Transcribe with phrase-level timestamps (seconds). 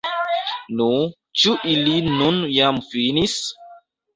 [0.79, 0.87] Nu,
[1.41, 3.37] ĉu ili nun jam finis?